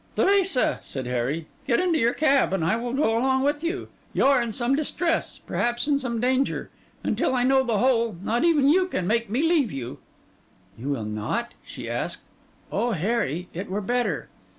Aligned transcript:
'Teresa,' 0.15 0.79
said 0.81 1.05
Harry, 1.05 1.45
'get 1.67 1.79
into 1.79 1.99
your 1.99 2.15
cab, 2.15 2.53
and 2.53 2.65
I 2.65 2.75
will 2.75 2.93
go 2.93 3.15
along 3.15 3.43
with 3.43 3.63
you. 3.63 3.87
You 4.13 4.25
are 4.25 4.41
in 4.41 4.51
some 4.51 4.75
distress, 4.75 5.39
perhaps 5.45 5.87
some 6.01 6.19
danger; 6.19 6.71
and 7.03 7.15
till 7.15 7.35
I 7.35 7.43
know 7.43 7.63
the 7.63 7.77
whole, 7.77 8.17
not 8.23 8.43
even 8.43 8.67
you 8.67 8.87
can 8.87 9.05
make 9.05 9.29
me 9.29 9.43
leave 9.43 9.71
you.' 9.71 9.99
'You 10.75 10.89
will 10.89 11.05
not?' 11.05 11.53
she 11.63 11.87
asked. 11.87 12.23
'O 12.71 12.93
Harry, 12.93 13.47
it 13.53 13.69
were 13.69 13.79
better! 13.79 14.27